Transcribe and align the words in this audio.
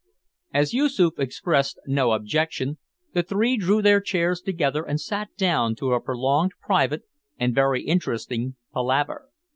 As 0.51 0.73
Yoosoof 0.73 1.19
expressed 1.19 1.79
no 1.85 2.13
objection, 2.13 2.79
the 3.13 3.21
three 3.21 3.55
drew 3.55 3.83
their 3.83 4.01
chairs 4.01 4.41
together 4.41 4.83
and 4.83 4.99
sat 4.99 5.29
down 5.37 5.75
to 5.75 5.93
a 5.93 6.01
prolonged 6.01 6.53
private 6.59 7.03
and 7.37 7.53
very 7.53 7.83
interesting 7.83 8.55
palaver. 8.73 9.29